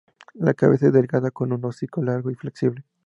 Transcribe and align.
La 0.33 0.55
cabeza 0.55 0.87
es 0.87 0.93
delgada, 0.93 1.29
con 1.29 1.53
un 1.53 1.63
hocico 1.63 2.01
largo 2.01 2.31
y 2.31 2.35
flexible. 2.35 2.83